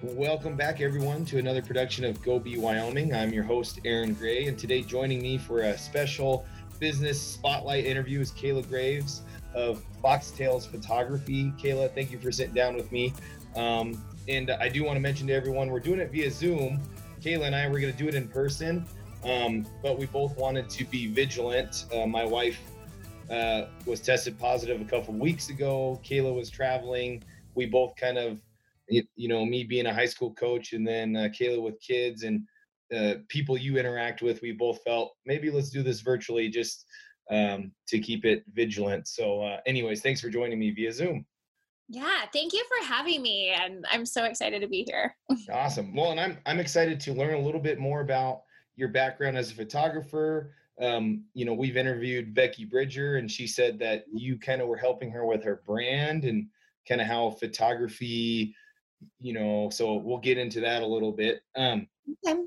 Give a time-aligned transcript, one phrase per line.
[0.00, 3.12] Welcome back, everyone, to another production of Go Be Wyoming.
[3.12, 6.46] I'm your host, Aaron Gray, and today joining me for a special
[6.78, 9.22] business spotlight interview is Kayla Graves
[9.54, 11.52] of Foxtails Photography.
[11.60, 13.12] Kayla, thank you for sitting down with me.
[13.56, 16.80] Um, and I do want to mention to everyone, we're doing it via Zoom.
[17.20, 18.86] Kayla and I were going to do it in person,
[19.24, 21.86] um, but we both wanted to be vigilant.
[21.92, 22.60] Uh, my wife
[23.32, 26.00] uh, was tested positive a couple weeks ago.
[26.04, 27.24] Kayla was traveling.
[27.56, 28.40] We both kind of,
[28.88, 32.22] you, you know, me being a high school coach and then uh, Kayla with kids
[32.22, 32.42] and
[32.94, 36.86] uh, people you interact with, we both felt maybe let's do this virtually just
[37.30, 39.06] um, to keep it vigilant.
[39.06, 41.26] So, uh, anyways, thanks for joining me via Zoom.
[41.88, 43.54] Yeah, thank you for having me.
[43.54, 45.14] I'm I'm so excited to be here.
[45.52, 45.94] awesome.
[45.94, 48.42] Well, and I'm I'm excited to learn a little bit more about
[48.76, 50.52] your background as a photographer.
[50.80, 54.76] Um, you know, we've interviewed Becky Bridger, and she said that you kind of were
[54.76, 56.46] helping her with her brand and
[56.86, 58.54] kind of how photography,
[59.20, 59.70] you know.
[59.70, 61.42] So we'll get into that a little bit.
[61.56, 61.86] Um,
[62.26, 62.40] okay.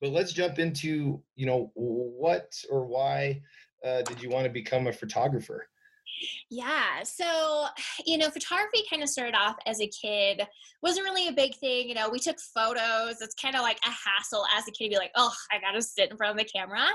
[0.00, 3.42] But let's jump into you know what or why
[3.84, 5.68] uh, did you want to become a photographer?
[6.50, 7.02] Yeah.
[7.02, 7.66] So,
[8.04, 10.42] you know, photography kind of started off as a kid.
[10.82, 11.88] Wasn't really a big thing.
[11.88, 13.20] You know, we took photos.
[13.20, 15.72] It's kind of like a hassle as a kid to be like, oh, I got
[15.72, 16.86] to sit in front of the camera.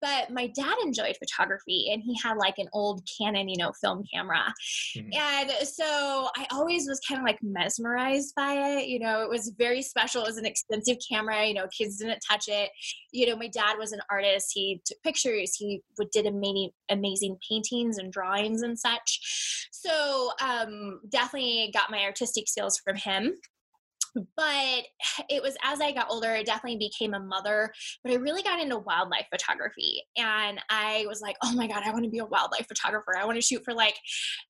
[0.00, 4.04] But my dad enjoyed photography and he had like an old Canon, you know, film
[4.12, 4.52] camera.
[4.96, 5.10] Mm-hmm.
[5.12, 8.86] And so I always was kind of like mesmerized by it.
[8.86, 10.22] You know, it was very special.
[10.22, 11.46] It was an expensive camera.
[11.46, 12.70] You know, kids didn't touch it.
[13.12, 14.50] You know, my dad was an artist.
[14.52, 15.54] He took pictures.
[15.56, 19.68] He would, did amazing, amazing paintings and drawings and such.
[19.72, 23.34] So um, definitely got my artistic skills from him
[24.36, 24.84] but
[25.28, 27.72] it was as I got older, I definitely became a mother.
[28.02, 30.02] But I really got into wildlife photography.
[30.16, 33.16] And I was like, oh my God, I want to be a wildlife photographer.
[33.18, 33.96] I want to shoot for like,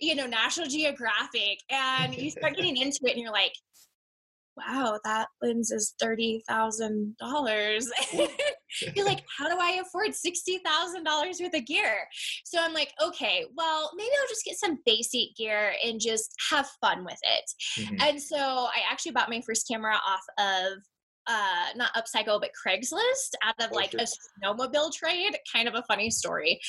[0.00, 1.58] you know, National Geographic.
[1.70, 3.54] And you start getting into it and you're like,
[4.56, 7.84] wow, that lens is $30,000.
[8.94, 12.06] You're like, how do I afford $60,000 worth of gear?
[12.44, 16.68] So I'm like, okay, well, maybe I'll just get some basic gear and just have
[16.80, 17.80] fun with it.
[17.80, 17.96] Mm-hmm.
[18.00, 20.78] And so I actually bought my first camera off of
[21.26, 24.06] uh not upcycle but craigslist out of like a
[24.44, 26.60] snowmobile trade kind of a funny story.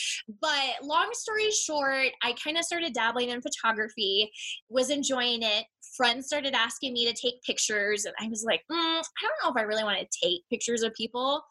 [0.41, 4.31] But long story short i kind of started dabbling in photography
[4.69, 5.65] was enjoying it.
[5.97, 9.49] Friends started asking me to take pictures and i was like mm, i don't know
[9.49, 11.41] if i really want to take pictures of people.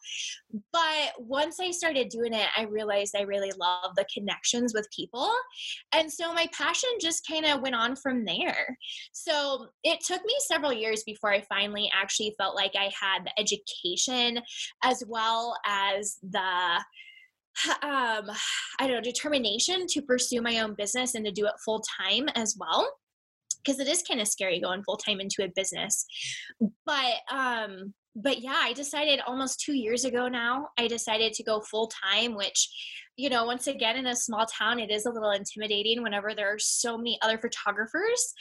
[0.71, 5.31] But once i started doing it i realized i really love the connections with people.
[5.93, 8.77] And so my passion just kind of went on from there.
[9.11, 13.39] So it took me several years before i finally actually felt like i had the
[13.39, 14.39] education
[14.83, 16.81] as well as the
[17.81, 18.29] um
[18.79, 22.27] i don't know determination to pursue my own business and to do it full time
[22.35, 22.85] as well
[23.65, 26.05] because it is kind of scary going full time into a business.
[26.85, 31.59] But um but yeah, I decided almost 2 years ago now, I decided to go
[31.59, 32.69] full time which
[33.17, 36.53] you know, once again in a small town it is a little intimidating whenever there
[36.53, 38.33] are so many other photographers,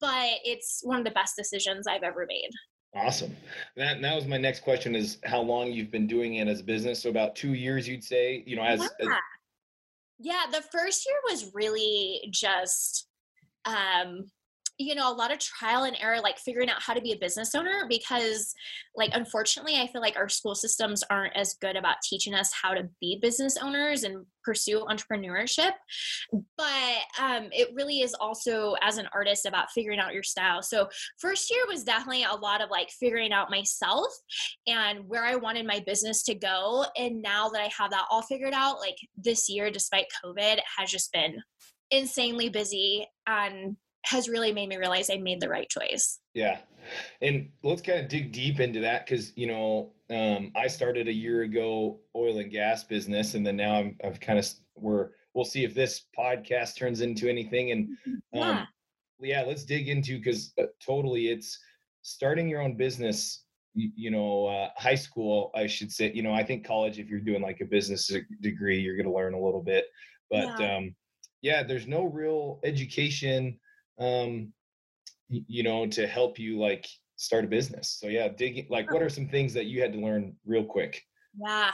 [0.00, 2.50] but it's one of the best decisions I've ever made.
[2.94, 3.34] Awesome.
[3.76, 6.64] That that was my next question is how long you've been doing it as a
[6.64, 7.02] business.
[7.02, 9.16] So about 2 years you'd say, you know, as yeah.
[10.18, 13.08] yeah, the first year was really just
[13.64, 14.30] um
[14.82, 17.18] you know a lot of trial and error like figuring out how to be a
[17.18, 18.54] business owner because
[18.96, 22.74] like unfortunately i feel like our school systems aren't as good about teaching us how
[22.74, 25.72] to be business owners and pursue entrepreneurship.
[26.56, 30.62] But um, it really is also as an artist about figuring out your style.
[30.62, 30.88] So
[31.18, 34.06] first year was definitely a lot of like figuring out myself
[34.66, 36.84] and where i wanted my business to go.
[36.96, 40.90] And now that i have that all figured out like this year despite covid has
[40.90, 41.36] just been
[41.90, 46.20] insanely busy and has really made me realize I made the right choice.
[46.34, 46.58] Yeah.
[47.20, 51.12] And let's kind of dig deep into that because, you know, um, I started a
[51.12, 55.44] year ago oil and gas business, and then now I'm, I've kind of, we're, we'll
[55.44, 57.70] see if this podcast turns into anything.
[57.70, 58.64] And um, yeah.
[59.20, 61.58] yeah, let's dig into because uh, totally it's
[62.02, 63.44] starting your own business
[63.74, 67.08] you, you know uh, high school i should say you know i think college if
[67.08, 68.10] you're doing like a business
[68.40, 69.86] degree you're going to learn a little bit
[70.30, 70.76] but yeah.
[70.76, 70.94] um
[71.40, 73.58] yeah there's no real education
[73.98, 74.52] um,
[75.28, 76.86] you know, to help you like
[77.16, 77.96] start a business.
[78.00, 81.02] So yeah, digging like what are some things that you had to learn real quick?
[81.40, 81.70] Yeah.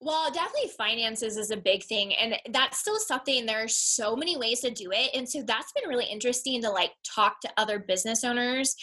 [0.00, 2.14] Well, definitely finances is a big thing.
[2.14, 5.10] And that's still something, there are so many ways to do it.
[5.14, 8.74] And so that's been really interesting to like talk to other business owners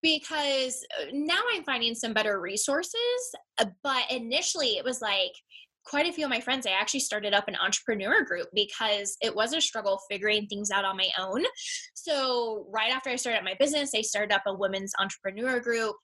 [0.00, 2.94] because uh, now I'm finding some better resources.
[3.58, 5.32] Uh, but initially it was like,
[5.84, 9.34] quite a few of my friends, I actually started up an entrepreneur group because it
[9.34, 11.44] was a struggle figuring things out on my own.
[11.94, 15.96] So, right after I started my business, I started up a women's entrepreneur group.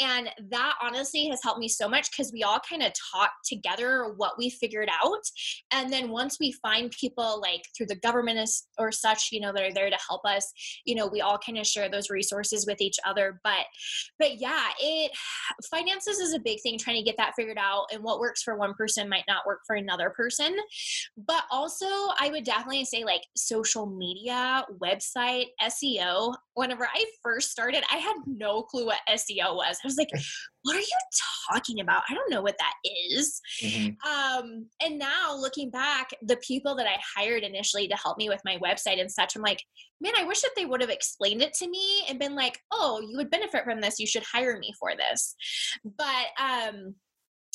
[0.00, 4.12] And that honestly has helped me so much because we all kind of talk together
[4.16, 5.22] what we figured out.
[5.72, 8.48] And then once we find people like through the government
[8.78, 10.52] or such, you know, that are there to help us,
[10.84, 13.40] you know, we all kind of share those resources with each other.
[13.44, 13.66] But,
[14.18, 15.12] but yeah, it,
[15.70, 17.86] finances is a big thing trying to get that figured out.
[17.92, 20.56] And what works for one person might not work for another person.
[21.16, 26.34] But also, I would definitely say like social media, website, SEO.
[26.54, 29.78] Whenever I first started, I had no clue what SEO was.
[29.82, 30.10] I was like,
[30.62, 30.86] what are you
[31.50, 32.02] talking about?
[32.10, 32.74] I don't know what that
[33.10, 33.40] is.
[33.62, 34.10] Mm-hmm.
[34.10, 38.40] Um, and now looking back, the people that I hired initially to help me with
[38.44, 39.62] my website and such, I'm like,
[40.00, 43.00] man, I wish that they would have explained it to me and been like, oh,
[43.00, 43.98] you would benefit from this.
[43.98, 45.34] You should hire me for this.
[45.84, 46.94] But um,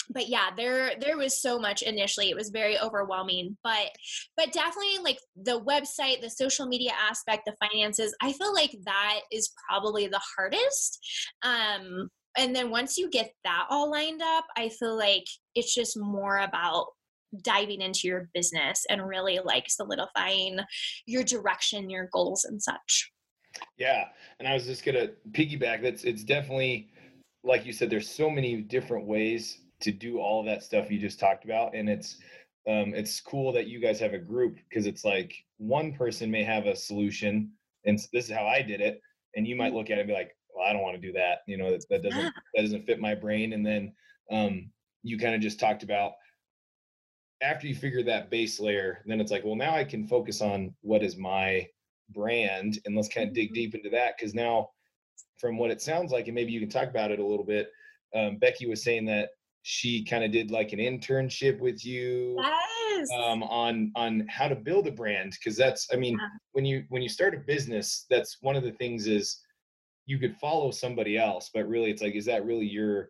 [0.10, 3.90] but yeah there there was so much initially it was very overwhelming but
[4.38, 9.22] but definitely like the website the social media aspect the finances i feel like that
[9.32, 11.00] is probably the hardest
[11.44, 15.98] um and then once you get that all lined up i feel like it's just
[15.98, 16.88] more about
[17.42, 20.60] diving into your business and really like solidifying
[21.08, 23.12] your direction your goals and such.
[23.78, 24.06] Yeah
[24.40, 26.90] and i was just gonna piggyback that's it's definitely
[27.44, 30.98] like you said there's so many different ways to do all of that stuff you
[30.98, 32.18] just talked about and it's
[32.66, 36.44] um, it's cool that you guys have a group because it's like one person may
[36.44, 37.52] have a solution
[37.86, 39.02] and this is how i did it
[39.36, 39.78] and you might mm-hmm.
[39.78, 41.72] look at it and be like well i don't want to do that you know
[41.72, 42.30] that, that doesn't yeah.
[42.56, 43.94] that doesn't fit my brain and then
[44.32, 44.70] um,
[45.04, 46.14] you kind of just talked about
[47.42, 50.74] after you figure that base layer then it's like well now i can focus on
[50.82, 51.68] what is my
[52.12, 53.56] brand and let's kind of dig mm-hmm.
[53.56, 54.70] deep into that because now
[55.38, 57.70] from what it sounds like and maybe you can talk about it a little bit
[58.16, 59.30] um, becky was saying that
[59.64, 63.08] she kind of did like an internship with you yes.
[63.18, 66.28] um, on on how to build a brand because that's i mean yeah.
[66.52, 69.40] when you when you start a business that's one of the things is
[70.06, 73.10] you could follow somebody else but really it's like is that really your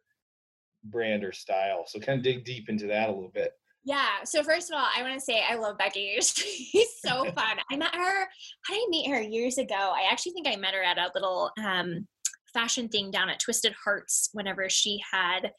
[0.85, 3.51] brand or style so kind of dig deep into that a little bit
[3.85, 4.23] yeah.
[4.23, 6.15] So first of all, I want to say I love Becky.
[6.21, 7.57] She's so fun.
[7.69, 8.27] I met her.
[8.65, 9.75] How did I meet her years ago?
[9.75, 12.07] I actually think I met her at a little um,
[12.53, 15.51] fashion thing down at Twisted Hearts whenever she had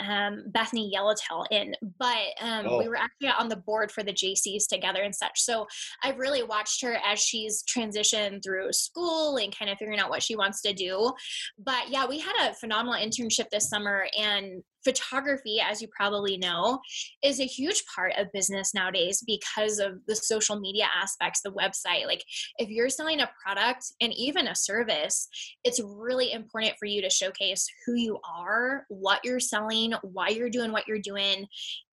[0.00, 2.78] um, Bethany Yellowtail in, but um, oh.
[2.78, 5.40] we were actually on the board for the JCs together and such.
[5.40, 5.66] So
[6.02, 10.22] I've really watched her as she's transitioned through school and kind of figuring out what
[10.22, 11.12] she wants to do.
[11.58, 16.80] But yeah, we had a phenomenal internship this summer, and photography, as you probably know,
[17.22, 22.06] is a huge part of business nowadays because of the social media aspects, the website.
[22.06, 22.24] Like,
[22.58, 25.28] if you're selling a product and even a service,
[25.64, 30.50] it's really important for you to showcase who you are, what you're selling, why you're
[30.50, 31.46] doing what you're doing,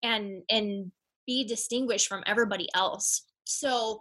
[0.03, 0.91] and and
[1.27, 3.23] be distinguished from everybody else.
[3.45, 4.01] So,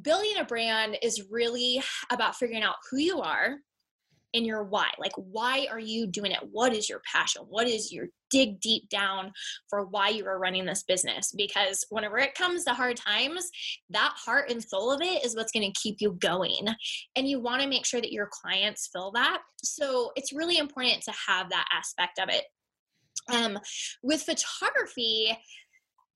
[0.00, 3.56] building a brand is really about figuring out who you are,
[4.34, 4.90] and your why.
[4.98, 6.40] Like, why are you doing it?
[6.50, 7.42] What is your passion?
[7.48, 9.32] What is your dig deep down
[9.68, 11.32] for why you are running this business?
[11.36, 13.48] Because whenever it comes to hard times,
[13.90, 16.66] that heart and soul of it is what's going to keep you going.
[17.14, 19.42] And you want to make sure that your clients feel that.
[19.62, 22.44] So it's really important to have that aspect of it.
[23.32, 23.58] Um,
[24.02, 25.36] with photography,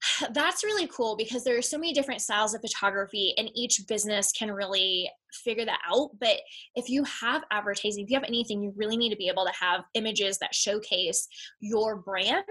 [0.33, 4.31] that's really cool because there are so many different styles of photography and each business
[4.31, 6.09] can really figure that out.
[6.19, 6.37] But
[6.75, 9.53] if you have advertising, if you have anything, you really need to be able to
[9.59, 11.27] have images that showcase
[11.59, 12.43] your brand.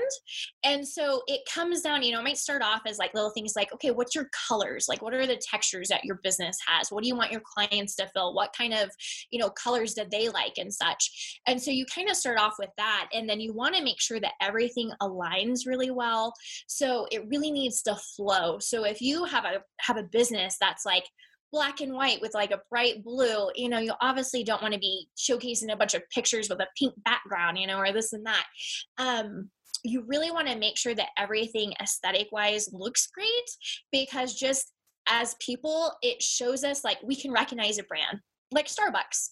[0.64, 3.54] And so it comes down, you know, it might start off as like little things
[3.56, 4.86] like, okay, what's your colors?
[4.88, 6.90] Like, what are the textures that your business has?
[6.90, 8.34] What do you want your clients to feel?
[8.34, 8.90] What kind of,
[9.30, 11.40] you know, colors did they like and such?
[11.46, 13.08] And so you kind of start off with that.
[13.12, 16.32] And then you want to make sure that everything aligns really well.
[16.66, 18.58] So it really needs to flow.
[18.58, 21.04] So if you have a have a business that's like
[21.56, 24.80] black and white with like a bright blue, you know, you obviously don't want to
[24.80, 28.26] be showcasing a bunch of pictures with a pink background, you know, or this and
[28.26, 28.44] that.
[28.98, 29.48] Um,
[29.82, 33.28] you really want to make sure that everything aesthetic wise looks great
[33.90, 34.70] because just
[35.08, 38.20] as people, it shows us like we can recognize a brand
[38.52, 39.30] like Starbucks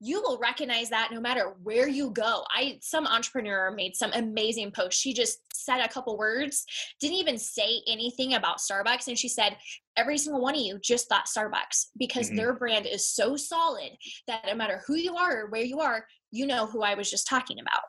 [0.00, 2.42] you will recognize that no matter where you go.
[2.50, 4.98] I some entrepreneur made some amazing post.
[4.98, 5.38] She just
[5.70, 6.64] said a couple words,
[7.00, 9.56] didn't even say anything about Starbucks and she said
[9.96, 12.36] every single one of you just thought Starbucks because mm-hmm.
[12.36, 13.90] their brand is so solid
[14.26, 17.10] that no matter who you are or where you are, you know who I was
[17.10, 17.82] just talking about.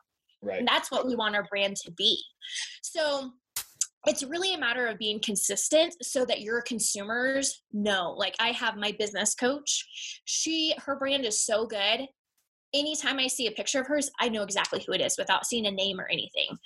[0.43, 0.59] Right.
[0.59, 2.19] And that's what we want our brand to be.
[2.81, 3.31] So
[4.07, 8.75] it's really a matter of being consistent so that your consumers know like i have
[8.75, 9.85] my business coach
[10.25, 12.07] she her brand is so good
[12.74, 15.66] anytime I see a picture of hers, I know exactly who it is without seeing
[15.66, 16.58] a name or anything.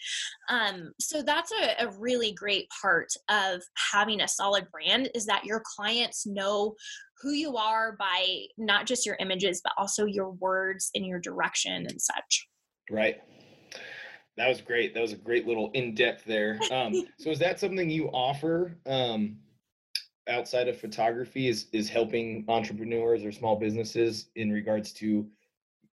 [0.49, 5.45] Um, so that's a, a really great part of having a solid brand is that
[5.45, 6.75] your clients know
[7.21, 11.87] who you are by not just your images, but also your words and your direction
[11.87, 12.47] and such.
[12.89, 13.21] Right.
[14.37, 14.93] That was great.
[14.93, 16.59] That was a great little in depth there.
[16.71, 19.37] Um, so is that something you offer um,
[20.27, 21.47] outside of photography?
[21.47, 25.25] Is is helping entrepreneurs or small businesses in regards to?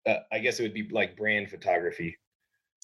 [0.08, 2.18] Uh, I guess it would be like brand photography.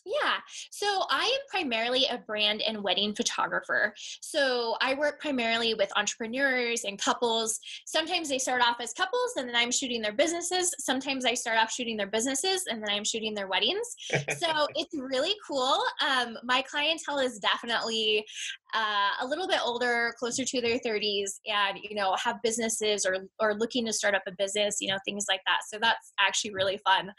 [0.08, 0.36] Yeah.
[0.72, 3.94] So I am primarily a brand and wedding photographer.
[4.22, 7.60] So I work primarily with entrepreneurs and couples.
[7.86, 10.74] Sometimes they start off as couples and then I'm shooting their businesses.
[10.80, 13.96] Sometimes I start off shooting their businesses and then I'm shooting their weddings.
[14.38, 15.78] so it's really cool.
[16.08, 18.26] Um, my clientele is definitely
[18.74, 23.18] uh, a little bit older, closer to their 30s, and you know have businesses or
[23.40, 25.60] or looking to start up a business, you know things like that.
[25.72, 27.12] So that's actually really fun.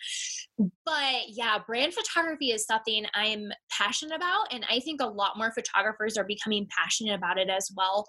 [0.59, 5.53] But yeah, brand photography is something I'm passionate about, and I think a lot more
[5.53, 8.07] photographers are becoming passionate about it as well,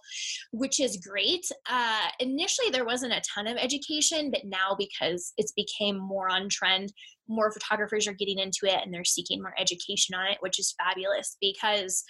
[0.51, 1.45] which is great.
[1.69, 6.49] Uh, initially, there wasn't a ton of education, but now because it's became more on
[6.49, 6.91] trend,
[7.29, 10.75] more photographers are getting into it and they're seeking more education on it, which is
[10.83, 12.03] fabulous because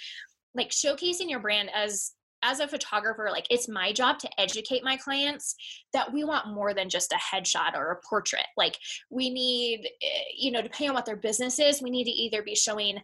[0.59, 2.11] like showcasing your brand as
[2.41, 5.55] as a photographer like it's my job to educate my clients
[5.91, 8.45] that we want more than just a headshot or a portrait.
[8.55, 8.77] Like
[9.09, 12.43] we need eh, you know depending on what their business is we need to either
[12.43, 12.97] be showing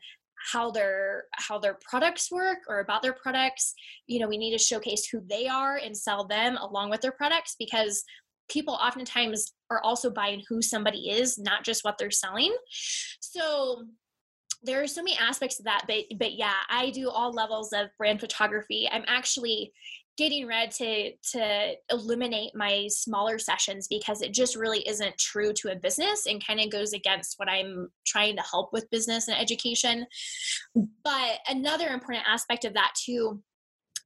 [0.51, 3.73] how their how their products work or about their products.
[4.07, 7.11] You know we need to showcase who they are and sell them along with their
[7.11, 8.03] products because
[8.47, 12.55] people oftentimes are also buying who somebody is not just what they're selling.
[13.19, 13.85] So
[14.65, 17.87] there are so many aspects of that but but yeah i do all levels of
[17.97, 18.87] brand photography.
[18.91, 19.71] I'm actually
[20.17, 25.71] getting ready to to eliminate my smaller sessions because it just really isn't true to
[25.71, 29.37] a business and kind of goes against what i'm trying to help with business and
[29.37, 30.05] education.
[31.03, 33.41] But another important aspect of that too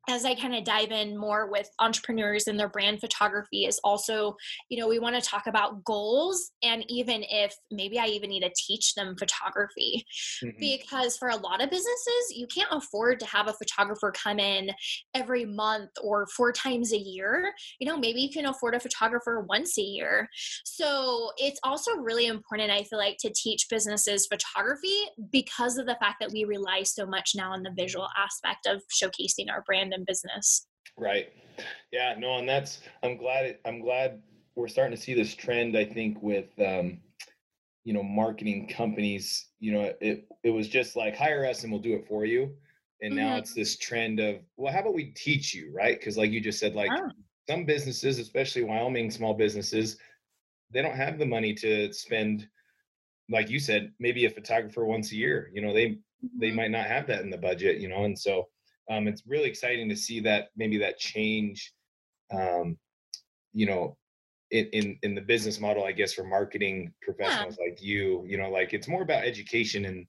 [0.07, 4.35] as I kind of dive in more with entrepreneurs and their brand photography is also,
[4.69, 8.41] you know, we want to talk about goals and even if maybe I even need
[8.41, 10.05] to teach them photography
[10.43, 10.57] mm-hmm.
[10.59, 14.71] because for a lot of businesses, you can't afford to have a photographer come in
[15.13, 17.53] every month or four times a year.
[17.79, 20.29] You know, maybe you can afford a photographer once a year.
[20.63, 24.97] So it's also really important, I feel like, to teach businesses photography
[25.31, 28.81] because of the fact that we rely so much now on the visual aspect of
[28.91, 30.67] showcasing our brand in business.
[30.97, 31.29] Right.
[31.91, 32.15] Yeah.
[32.17, 34.21] No, and that's I'm glad it, I'm glad
[34.55, 35.77] we're starting to see this trend.
[35.77, 36.99] I think with um,
[37.83, 39.47] you know marketing companies.
[39.59, 42.55] You know, it it was just like hire us and we'll do it for you.
[43.01, 43.21] And mm-hmm.
[43.21, 45.97] now it's this trend of well, how about we teach you, right?
[45.97, 47.09] Because like you just said, like oh.
[47.49, 49.97] some businesses, especially Wyoming small businesses,
[50.71, 52.47] they don't have the money to spend
[53.29, 56.39] like you said maybe a photographer once a year you know they mm-hmm.
[56.39, 58.47] they might not have that in the budget you know and so
[58.89, 61.73] um, it's really exciting to see that maybe that change
[62.31, 62.77] um,
[63.53, 63.97] you know
[64.51, 67.65] in, in in the business model i guess for marketing professionals yeah.
[67.65, 70.05] like you you know like it's more about education and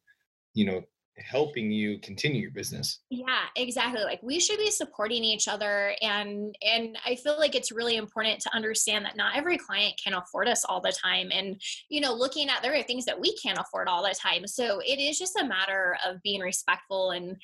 [0.55, 0.83] you know
[1.19, 3.01] helping you continue your business.
[3.11, 7.73] Yeah exactly like we should be supporting each other and and i feel like it's
[7.73, 11.61] really important to understand that not every client can afford us all the time and
[11.89, 14.81] you know looking at there are things that we can't afford all the time so
[14.81, 17.37] it is just a matter of being respectful and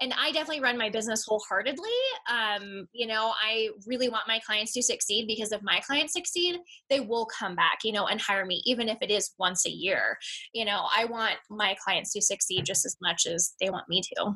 [0.00, 1.88] and i definitely run my business wholeheartedly
[2.30, 6.56] um you know i really want my clients to succeed because if my clients succeed
[6.90, 9.70] they will come back you know and hire me even if it is once a
[9.70, 10.18] year
[10.52, 13.88] you know i want my clients to succeed just as much much as they want
[13.88, 14.34] me to.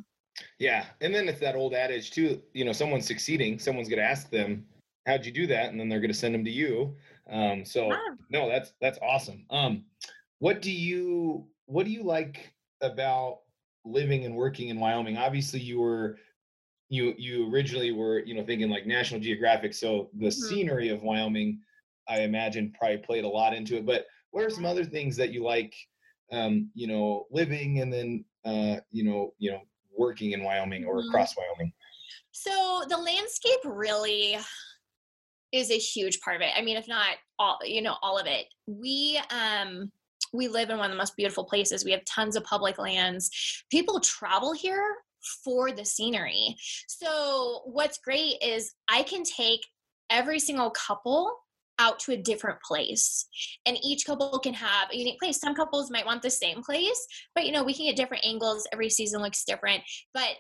[0.59, 0.87] Yeah.
[1.01, 4.31] And then it's that old adage too, you know, someone's succeeding, someone's going to ask
[4.31, 4.65] them,
[5.07, 5.71] how'd you do that?
[5.71, 6.95] And then they're going to send them to you.
[7.31, 8.15] Um, so yeah.
[8.31, 9.45] no, that's, that's awesome.
[9.51, 9.85] Um,
[10.39, 13.41] what do you, what do you like about
[13.85, 15.17] living and working in Wyoming?
[15.17, 16.19] Obviously you were,
[16.89, 19.75] you, you originally were, you know, thinking like National Geographic.
[19.75, 20.49] So the mm-hmm.
[20.49, 21.61] scenery of Wyoming,
[22.09, 25.33] I imagine probably played a lot into it, but what are some other things that
[25.33, 25.75] you like,
[26.33, 29.61] um, you know, living and then uh, you know, you know,
[29.97, 31.09] working in Wyoming or mm-hmm.
[31.09, 31.73] across Wyoming?
[32.33, 34.39] So the landscape really
[35.53, 36.51] is a huge part of it.
[36.57, 38.47] I mean, if not all, you know, all of it.
[38.67, 39.91] We um
[40.33, 41.85] we live in one of the most beautiful places.
[41.85, 43.65] We have tons of public lands.
[43.71, 44.97] People travel here
[45.45, 46.55] for the scenery.
[46.87, 49.61] So what's great is I can take
[50.11, 51.35] every single couple
[51.79, 53.27] out to a different place.
[53.67, 55.41] And each couple can have a unique place.
[55.41, 58.67] Some couples might want the same place but you know we can get different angles.
[58.73, 59.83] Every season looks different.
[60.13, 60.31] But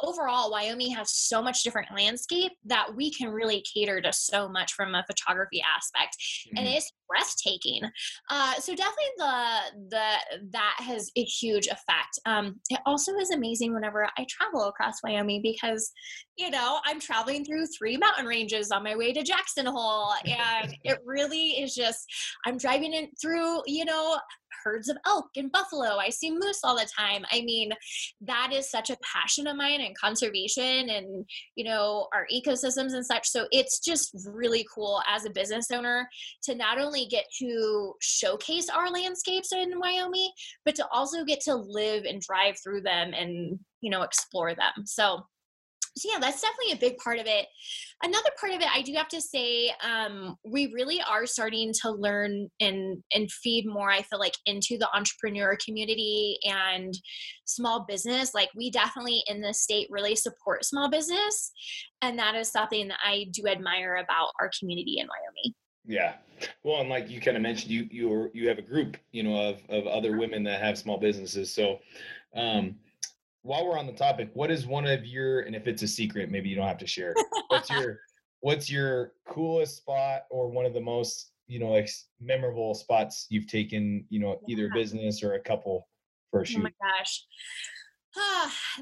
[0.00, 4.72] overall wyoming has so much different landscape that we can really cater to so much
[4.72, 6.16] from a photography aspect.
[6.16, 6.58] Mm-hmm.
[6.58, 7.82] and it's breathtaking.
[8.30, 9.58] Uh, so definitely the
[9.90, 10.10] the
[10.52, 12.18] that has a huge effect.
[12.26, 15.92] Um, it also is amazing whenever i travel across wyoming because
[16.36, 20.76] you know i'm traveling through three mountain ranges on my way to jackson hole and
[20.84, 22.06] it really is just
[22.46, 24.18] i'm driving in through you know
[24.62, 25.96] herds of elk and buffalo.
[25.96, 27.24] I see moose all the time.
[27.30, 27.72] I mean
[28.22, 33.04] that is such a passion of mine and conservation and you know our ecosystems and
[33.04, 33.28] such.
[33.28, 36.08] So it's just really cool as a business owner
[36.44, 40.30] to not only get to showcase our landscapes in wyoming
[40.64, 44.84] but to also get to live and drive through them and you know explore them.
[44.84, 45.26] So
[45.96, 47.46] so yeah that's definitely a big part of it.
[48.02, 51.90] Another part of it i do have to say um, we really are starting to
[51.90, 56.94] learn and and feed more i feel like into the entrepreneur community and
[57.46, 58.34] small business.
[58.34, 61.52] Like we definitely in the state really support small business
[62.02, 65.54] and that is something that i do admire about our community in wyoming.
[65.86, 66.14] Yeah.
[66.64, 69.36] Well and like you kind of mentioned you you you have a group you know
[69.36, 71.52] of of other women that have small businesses.
[71.52, 71.78] So
[72.34, 72.76] um
[73.46, 76.30] while we're on the topic, what is one of your and if it's a secret,
[76.30, 77.14] maybe you don't have to share.
[77.48, 78.00] What's your
[78.40, 81.88] what's your coolest spot or one of the most you know like
[82.20, 85.88] memorable spots you've taken you know either business or a couple
[86.30, 86.58] for a shoot?
[86.58, 87.24] Oh my gosh.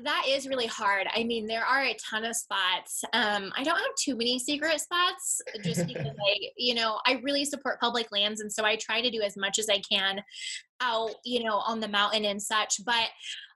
[0.03, 1.07] That is really hard.
[1.15, 3.03] I mean, there are a ton of spots.
[3.13, 7.45] Um, I don't have too many secret spots just because I, you know, I really
[7.45, 8.41] support public lands.
[8.41, 10.23] And so I try to do as much as I can
[10.81, 12.85] out, you know, on the mountain and such.
[12.85, 13.09] But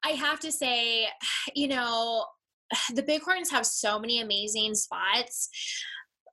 [0.04, 1.06] I have to say,
[1.54, 2.24] you know,
[2.94, 5.48] the Bighorns have so many amazing spots.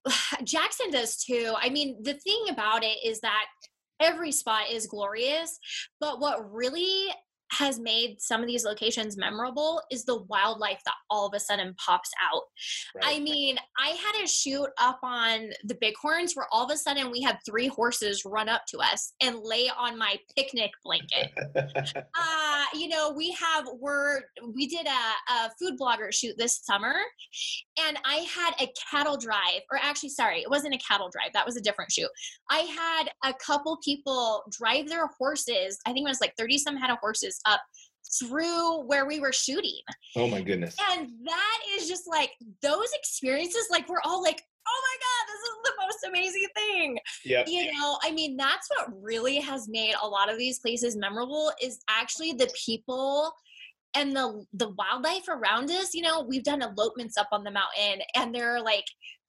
[0.44, 1.54] Jackson does too.
[1.60, 3.46] I mean, the thing about it is that
[4.00, 5.58] every spot is glorious,
[6.00, 7.08] but what really
[7.52, 11.76] has made some of these locations memorable is the wildlife that all of a sudden
[11.78, 12.44] pops out.
[12.96, 13.18] Right.
[13.18, 17.12] I mean, I had a shoot up on the Bighorns where all of a sudden
[17.12, 21.32] we had three horses run up to us and lay on my picnic blanket.
[21.96, 24.22] uh, you know, we have we're
[24.54, 26.96] we did a, a food blogger shoot this summer,
[27.86, 31.34] and I had a cattle drive, or actually, sorry, it wasn't a cattle drive.
[31.34, 32.10] That was a different shoot.
[32.50, 35.80] I had a couple people drive their horses.
[35.86, 37.62] I think it was like thirty some head of horses up
[38.20, 39.82] through where we were shooting.
[40.16, 40.76] Oh my goodness.
[40.92, 45.42] And that is just like those experiences, like we're all like, oh my God, this
[45.42, 47.00] is the most amazing thing.
[47.24, 47.44] Yeah.
[47.48, 51.52] You know, I mean, that's what really has made a lot of these places memorable
[51.62, 53.32] is actually the people
[53.96, 55.94] and the the wildlife around us.
[55.94, 58.86] You know, we've done elopements up on the mountain and they're like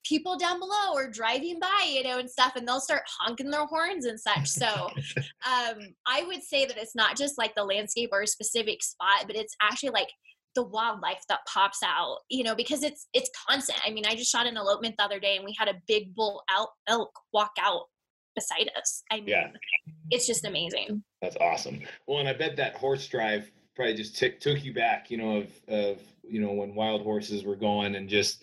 [0.06, 3.66] people down below or driving by, you know, and stuff, and they'll start honking their
[3.66, 4.36] horns and such.
[4.56, 8.82] So um, I would say that it's not just like the landscape or a specific
[8.82, 10.08] spot, but it's actually like
[10.54, 13.78] the wildlife that pops out, you know, because it's it's constant.
[13.86, 16.14] I mean, I just shot an elopement the other day and we had a big
[16.14, 17.82] bull elk, elk walk out
[18.34, 19.02] beside us.
[19.10, 19.48] I mean, yeah.
[20.10, 21.02] it's just amazing.
[21.20, 21.80] That's awesome.
[22.06, 25.36] Well, and I bet that horse drive probably just t- took you back, you know,
[25.36, 28.42] of of you know when wild horses were going and just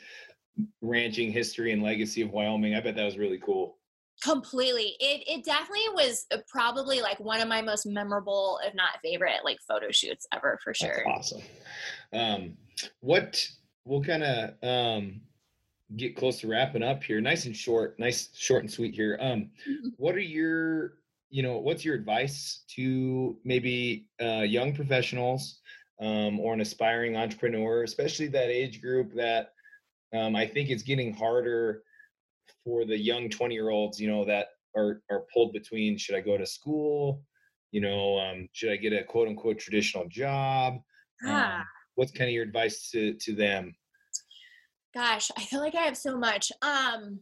[0.82, 2.76] ranching history and legacy of Wyoming.
[2.76, 3.78] I bet that was really cool.
[4.24, 4.96] Completely.
[5.00, 9.44] It it definitely was uh, probably like one of my most memorable, if not favorite,
[9.44, 11.04] like photo shoots ever for sure.
[11.06, 11.42] That's awesome.
[12.14, 12.58] Um,
[13.00, 13.46] what
[13.86, 15.22] we'll kind of um,
[15.98, 17.20] get close to wrapping up here.
[17.20, 19.18] Nice and short, nice short and sweet here.
[19.20, 19.90] Um, mm-hmm.
[19.98, 20.94] what are your
[21.30, 25.60] you know what's your advice to maybe uh, young professionals
[26.00, 29.54] um, or an aspiring entrepreneur, especially that age group that
[30.14, 31.84] um, I think it's getting harder
[32.64, 36.22] for the young 20 year olds, you know, that are, are pulled between should I
[36.22, 37.24] go to school?
[37.72, 40.76] You know, um, should I get a quote unquote traditional job?
[41.26, 41.60] Ah.
[41.60, 43.74] Um, what's kind of your advice to, to them?
[44.94, 46.52] Gosh, I feel like I have so much.
[46.62, 47.20] Um,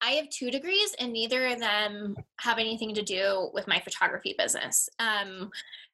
[0.00, 4.34] I have two degrees, and neither of them have anything to do with my photography
[4.38, 4.88] business.
[4.98, 5.50] Um,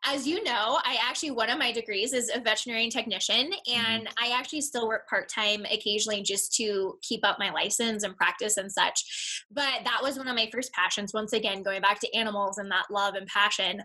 [0.07, 4.24] as you know, I actually, one of my degrees is a veterinarian technician, and mm-hmm.
[4.24, 8.59] I actually still work part time occasionally just to keep up my license and practice
[8.59, 9.44] and such.
[9.50, 11.14] But that was one of my first passions.
[11.14, 13.80] Once again, going back to animals and that love and passion.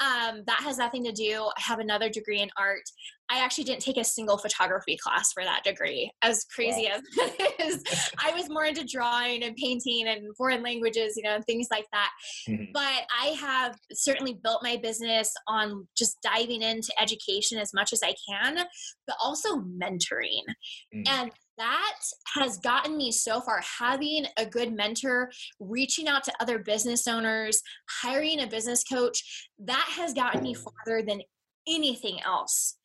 [0.00, 1.50] Um, that has nothing to do.
[1.56, 2.84] I have another degree in art.
[3.30, 6.96] I actually didn't take a single photography class for that degree, as crazy wow.
[6.96, 7.02] as
[7.38, 8.10] it is.
[8.22, 12.01] I was more into drawing and painting and foreign languages, you know, things like that.
[12.48, 12.64] Mm-hmm.
[12.72, 18.00] But I have certainly built my business on just diving into education as much as
[18.02, 18.64] I can,
[19.06, 20.44] but also mentoring.
[20.94, 21.02] Mm-hmm.
[21.06, 21.98] And that
[22.34, 27.60] has gotten me so far having a good mentor reaching out to other business owners
[28.02, 31.20] hiring a business coach that has gotten me farther than
[31.68, 32.78] anything else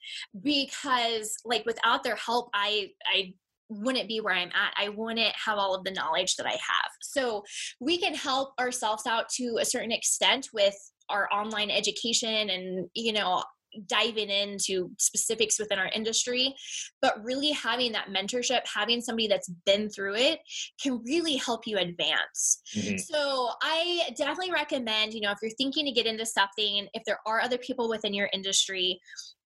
[0.43, 3.33] because like without their help i i
[3.69, 4.73] wouldn't be where i'm at.
[4.77, 6.91] I wouldn't have all of the knowledge that i have.
[7.01, 7.43] So
[7.79, 10.75] we can help ourselves out to a certain extent with
[11.09, 13.43] our online education and you know
[13.85, 16.55] diving into specifics within our industry
[17.01, 20.39] but really having that mentorship having somebody that's been through it
[20.81, 22.61] can really help you advance.
[22.75, 22.97] Mm-hmm.
[22.97, 27.19] so i definitely recommend you know if you're thinking to get into something if there
[27.27, 28.99] are other people within your industry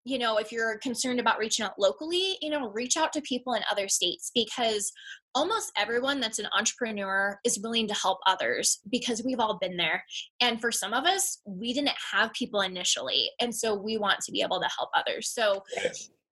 [0.04, 3.52] you know, if you're concerned about reaching out locally, you know, reach out to people
[3.54, 4.92] in other states because
[5.34, 10.02] almost everyone that's an entrepreneur is willing to help others because we've all been there.
[10.40, 13.30] And for some of us, we didn't have people initially.
[13.40, 15.28] And so we want to be able to help others.
[15.28, 15.62] So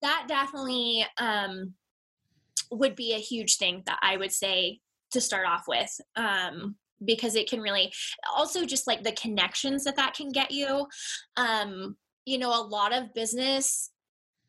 [0.00, 1.74] that definitely um,
[2.70, 4.80] would be a huge thing that I would say
[5.12, 6.00] to start off with.
[6.16, 7.92] Um, because it can really
[8.36, 10.84] also just like the connections that that can get you
[11.36, 11.96] um
[12.28, 13.90] you know a lot of business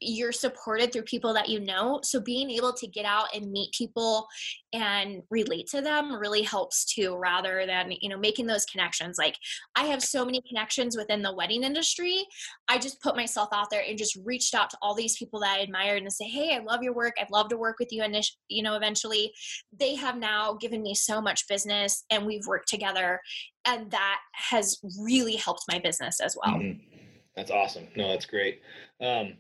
[0.02, 2.00] you're supported through people that you know.
[2.04, 4.28] So being able to get out and meet people
[4.72, 9.18] and relate to them really helps too rather than you know making those connections.
[9.18, 9.36] Like
[9.76, 12.26] i have so many connections within the wedding industry.
[12.70, 15.58] I just put myself out there and just reached out to all these people that
[15.58, 17.16] i admired and say hey i love your work.
[17.20, 18.16] I'd love to work with you and
[18.48, 19.34] you know eventually.
[19.78, 23.20] They have now given me so much business and we've worked together
[23.66, 26.56] and that has really helped my business as well.
[26.56, 27.09] Mm-hmm.
[27.36, 27.88] That's awesome.
[27.96, 28.62] No, that's great.
[29.02, 29.34] Um,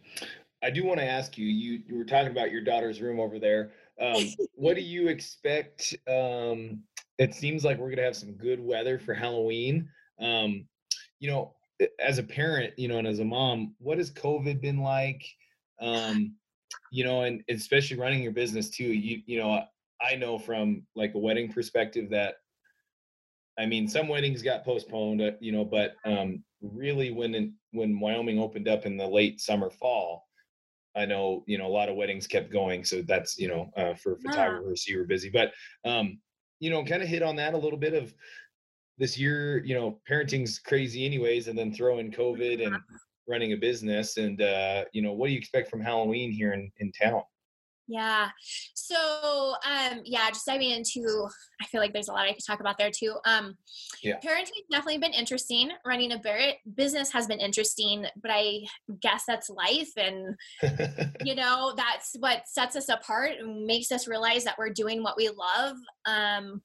[0.64, 3.40] I do want to ask you, you, you were talking about your daughter's room over
[3.40, 3.72] there.
[4.00, 4.24] Um,
[4.56, 5.96] what do you expect?
[6.08, 6.84] Um,
[7.18, 9.90] it seems like we're going to have some good weather for Halloween.
[10.22, 10.66] Um,
[11.20, 11.56] you know,
[12.00, 15.24] as a parent, you know, and as a mom, what has COVID been like?
[15.82, 16.36] Um,
[16.92, 18.86] you know, and especially running your business too.
[18.86, 19.64] You, you know,
[20.02, 22.36] I know from like a wedding perspective that
[23.60, 28.40] I mean, some weddings got postponed, uh, you know, but um, really when when Wyoming
[28.40, 30.28] opened up in the late summer fall,
[30.96, 33.94] I know you know a lot of weddings kept going, so that's you know uh,
[33.94, 35.52] for photographers you were busy, but
[35.86, 36.20] um,
[36.60, 38.14] you know, kind of hit on that a little bit of
[38.98, 39.64] this year.
[39.64, 42.76] You know, parenting's crazy anyways, and then throw in COVID and
[43.28, 46.72] running a business, and uh, you know, what do you expect from Halloween here in
[46.80, 47.22] in town?
[47.90, 48.30] Yeah.
[48.76, 51.28] So, um, yeah, just diving into,
[51.60, 53.16] I feel like there's a lot I could talk about there too.
[53.26, 53.56] Um,
[54.04, 54.20] yeah.
[54.24, 55.72] Parenting definitely been interesting.
[55.86, 58.60] Running a business has been interesting, but I
[59.02, 59.90] guess that's life.
[59.98, 60.36] And,
[61.26, 65.18] you know, that's what sets us apart and makes us realize that we're doing what
[65.18, 65.76] we love.
[66.06, 66.62] Um,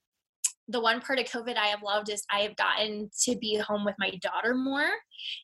[0.68, 3.84] the one part of COVID I have loved is I have gotten to be home
[3.84, 4.88] with my daughter more.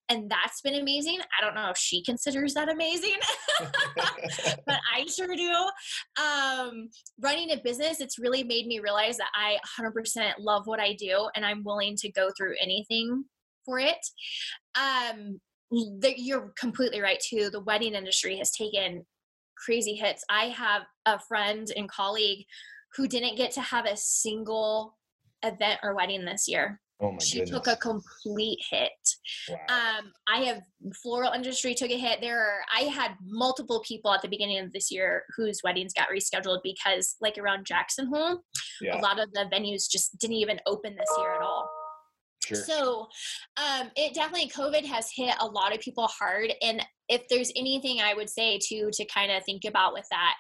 [0.09, 1.19] And that's been amazing.
[1.21, 3.17] I don't know if she considers that amazing,
[3.97, 5.53] but I sure do.
[6.23, 6.89] Um,
[7.21, 11.29] running a business, it's really made me realize that I 100% love what I do
[11.37, 13.25] and I'm willing to go through anything
[13.65, 13.99] for it.
[14.75, 17.51] Um, the, you're completely right, too.
[17.51, 19.07] The wedding industry has taken
[19.57, 20.25] crazy hits.
[20.29, 22.47] I have a friend and colleague
[22.97, 24.97] who didn't get to have a single
[25.43, 26.81] event or wedding this year.
[27.03, 27.51] Oh she goodness.
[27.51, 28.91] took a complete hit.
[29.49, 29.57] Wow.
[29.69, 30.61] Um, I have
[31.03, 32.21] floral industry took a hit.
[32.21, 36.09] There are I had multiple people at the beginning of this year whose weddings got
[36.09, 38.43] rescheduled because like around Jackson Hole,
[38.83, 38.99] yeah.
[38.99, 41.71] a lot of the venues just didn't even open this year at all.
[42.45, 42.57] Sure.
[42.57, 43.07] So
[43.57, 46.53] um, it definitely COVID has hit a lot of people hard.
[46.63, 50.35] And if there's anything I would say to to kind of think about with that,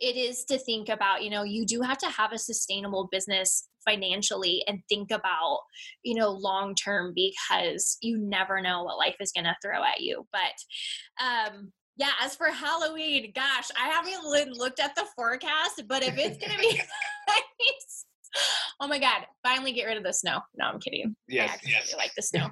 [0.00, 3.68] it is to think about, you know, you do have to have a sustainable business
[3.86, 5.60] financially and think about
[6.02, 10.00] you know long term because you never know what life is going to throw at
[10.00, 10.26] you.
[10.32, 16.18] But um yeah as for halloween gosh i haven't looked at the forecast but if
[16.18, 18.04] it's going to be nice
[18.80, 20.40] oh my god finally get rid of the snow.
[20.56, 21.16] No i'm kidding.
[21.28, 21.94] Yes, I yes.
[21.96, 22.50] like the snow.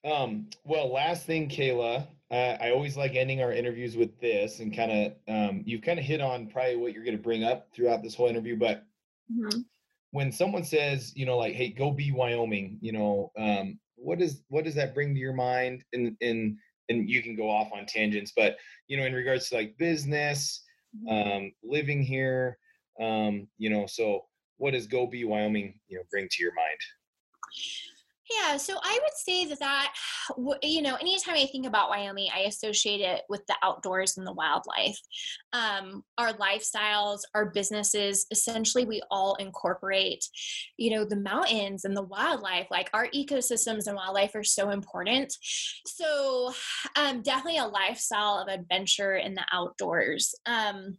[0.04, 4.74] Um well last thing kayla uh, I always like ending our interviews with this and
[4.74, 7.68] kind of um, you've kind of hit on probably what you're going to bring up
[7.76, 8.86] throughout this whole interview, but
[9.30, 9.60] mm-hmm.
[10.12, 14.44] when someone says, you know, like, "Hey, go be Wyoming," you know, um, what is
[14.48, 15.84] what does that bring to your mind?
[15.92, 16.58] And and
[16.88, 18.56] and you can go off on tangents, but
[18.88, 20.64] you know, in regards to like business,
[20.96, 21.34] mm-hmm.
[21.34, 22.58] um, living here,
[23.02, 24.24] um, you know, so
[24.56, 26.80] what does go be Wyoming, you know, bring to your mind?
[28.40, 29.94] Yeah, so I would say that that
[30.64, 34.34] you know, anytime I think about Wyoming, I associate it with the outdoors and the
[34.34, 35.00] wildlife.
[35.54, 40.26] Um, our lifestyles, our businesses, essentially, we all incorporate,
[40.78, 42.68] you know, the mountains and the wildlife.
[42.70, 45.34] Like our ecosystems and wildlife are so important.
[45.88, 46.54] So,
[46.96, 50.36] um, definitely a lifestyle of adventure in the outdoors.
[50.46, 50.98] Um,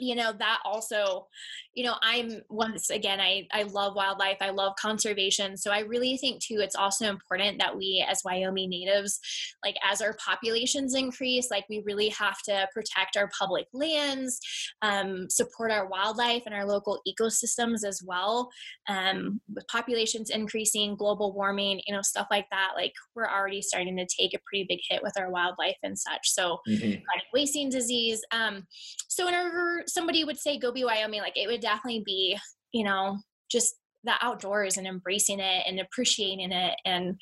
[0.00, 1.26] you know that also
[1.74, 6.16] you know i'm once again i i love wildlife i love conservation so i really
[6.16, 9.20] think too it's also important that we as wyoming natives
[9.64, 14.40] like as our populations increase like we really have to protect our public lands
[14.82, 18.50] um, support our wildlife and our local ecosystems as well
[18.88, 23.96] um, with populations increasing global warming you know stuff like that like we're already starting
[23.96, 27.00] to take a pretty big hit with our wildlife and such so mm-hmm.
[27.32, 28.66] wasting disease um,
[29.08, 32.38] so whenever somebody would say go be wyoming like it would definitely be,
[32.72, 33.18] you know,
[33.50, 33.74] just
[34.04, 37.16] the outdoors and embracing it and appreciating it and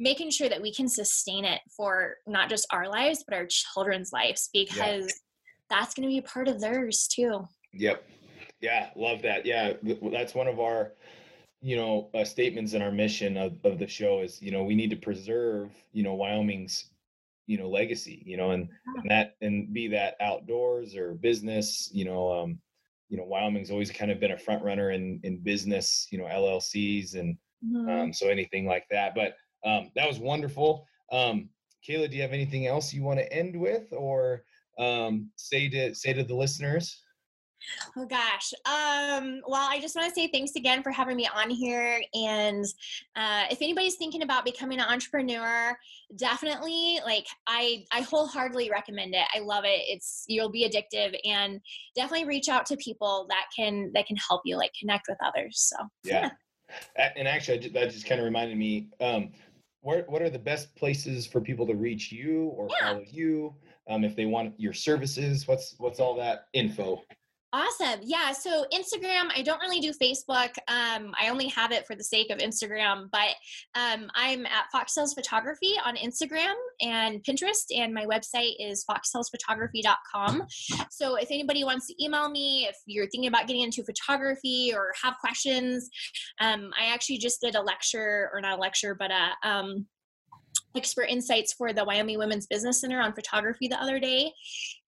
[0.00, 4.12] making sure that we can sustain it for not just our lives but our children's
[4.12, 5.20] lives because
[5.70, 7.46] that's going to be a part of theirs too.
[7.72, 8.04] Yep.
[8.60, 9.44] Yeah, love that.
[9.44, 9.74] Yeah,
[10.12, 10.92] that's one of our
[11.60, 14.74] you know uh, statements in our mission of, of the show is you know we
[14.74, 16.90] need to preserve you know Wyoming's
[17.46, 22.04] you know legacy you know and, and that and be that outdoors or business you
[22.04, 22.58] know um
[23.08, 26.24] you know wyoming's always kind of been a front runner in in business you know
[26.24, 27.88] llcs and mm-hmm.
[27.88, 30.86] um, so anything like that but um, that was wonderful.
[31.10, 31.48] Um,
[31.86, 34.44] kayla do you have anything else you want to end with or
[34.78, 37.02] um, say to say to the listeners
[37.96, 38.52] Oh gosh.
[38.66, 42.02] Um, well, I just want to say thanks again for having me on here.
[42.14, 42.64] And
[43.16, 45.76] uh, if anybody's thinking about becoming an entrepreneur,
[46.16, 49.26] definitely like I I wholeheartedly recommend it.
[49.34, 49.82] I love it.
[49.86, 51.60] It's you'll be addictive and
[51.94, 55.60] definitely reach out to people that can that can help you like connect with others.
[55.60, 56.30] So yeah.
[56.96, 57.10] yeah.
[57.16, 58.88] And actually, that just kind of reminded me.
[59.00, 59.32] Um,
[59.84, 62.88] what what are the best places for people to reach you or yeah.
[62.88, 63.54] follow you?
[63.88, 67.02] Um, if they want your services, what's what's all that info?
[67.54, 68.00] Awesome.
[68.02, 68.32] Yeah.
[68.32, 70.56] So Instagram, I don't really do Facebook.
[70.66, 73.28] Um, I only have it for the sake of Instagram, but
[73.76, 80.42] um, I'm at Foxtails Photography on Instagram and Pinterest, and my website is foxtailsphotography.com.
[80.90, 84.92] So if anybody wants to email me, if you're thinking about getting into photography or
[85.00, 85.88] have questions,
[86.40, 89.86] um, I actually just did a lecture, or not a lecture, but a um,
[90.76, 94.32] expert insights for the Wyoming Women's Business Center on photography the other day.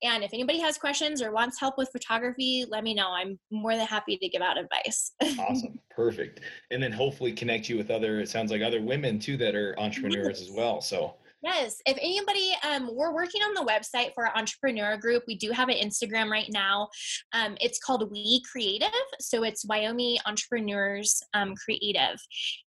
[0.03, 3.09] And if anybody has questions or wants help with photography, let me know.
[3.09, 5.13] I'm more than happy to give out advice.
[5.39, 5.79] awesome.
[5.91, 6.41] Perfect.
[6.71, 9.79] And then hopefully connect you with other, it sounds like other women too that are
[9.79, 10.81] entrepreneurs as well.
[10.81, 11.15] So
[11.47, 11.81] Yes.
[11.87, 15.23] If anybody, um, we're working on the website for our entrepreneur group.
[15.29, 16.89] We do have an Instagram right now.
[17.33, 18.89] Um, it's called We Creative.
[19.21, 22.19] So it's Wyoming Entrepreneurs um, Creative.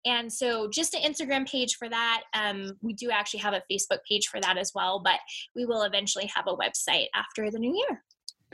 [0.06, 2.24] And so just an Instagram page for that.
[2.34, 5.20] Um, we do actually have a Facebook page for that as well, but
[5.58, 8.02] we will eventually have a website after the new year.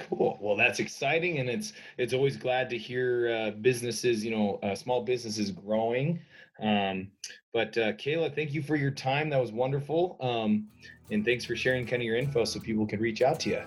[0.09, 0.39] Cool.
[0.41, 4.75] Well, that's exciting, and it's it's always glad to hear uh, businesses, you know, uh,
[4.75, 6.19] small businesses growing.
[6.61, 7.11] Um,
[7.53, 9.29] but uh, Kayla, thank you for your time.
[9.29, 10.17] That was wonderful.
[10.21, 10.67] Um,
[11.11, 13.61] and thanks for sharing kind of your info so people can reach out to you.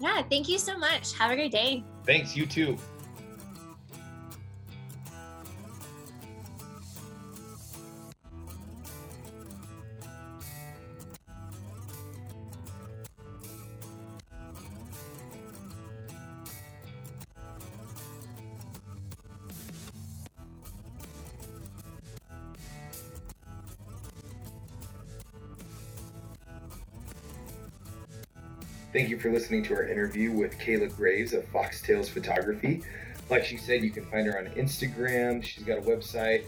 [0.00, 1.12] Yeah, thank you so much.
[1.14, 1.84] Have a great day.
[2.06, 2.36] Thanks.
[2.36, 2.78] You too.
[29.00, 32.82] Thank you for listening to our interview with Kayla Graves of Foxtails Photography.
[33.30, 35.42] Like she said, you can find her on Instagram.
[35.42, 36.44] She's got a website.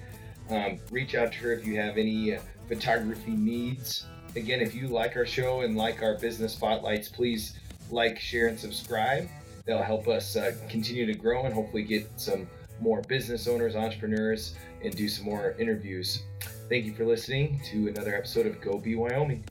[0.50, 4.04] Um, reach out to her if you have any uh, photography needs.
[4.36, 7.58] Again, if you like our show and like our business spotlights, please
[7.90, 9.30] like, share, and subscribe.
[9.64, 12.46] That'll help us uh, continue to grow and hopefully get some
[12.80, 16.24] more business owners, entrepreneurs, and do some more interviews.
[16.68, 19.42] Thank you for listening to another episode of Go Be Wyoming.